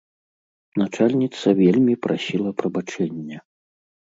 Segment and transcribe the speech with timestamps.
[0.81, 3.37] Начальніца вельмі прасіла прабачэння.